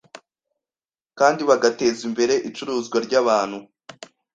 [1.19, 3.57] kandi bagateza imbere icuruzwa ry’abantu.